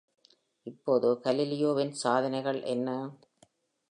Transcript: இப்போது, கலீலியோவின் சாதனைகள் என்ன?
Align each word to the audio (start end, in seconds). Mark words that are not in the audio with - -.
இப்போது, 0.67 1.19
கலீலியோவின் 1.23 1.91
சாதனைகள் 1.91 2.61
என்ன? 2.61 2.89